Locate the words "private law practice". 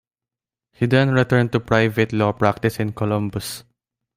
1.59-2.79